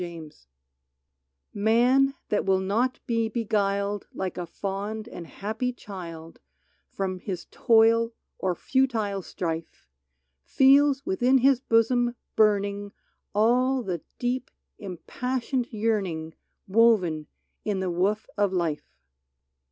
[0.01, 0.47] n UNREST
[1.53, 6.39] TV /Tan that will not be beguiled Like a fond and happy child
[6.89, 9.87] From his toil or futile strife,
[10.43, 12.93] Feels within his bosom burning
[13.35, 16.33] All the deep, impassioned yearning
[16.67, 17.27] Woven
[17.63, 18.97] in the woof of life.